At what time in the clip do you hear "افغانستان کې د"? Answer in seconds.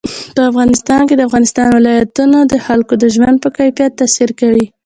0.49-1.21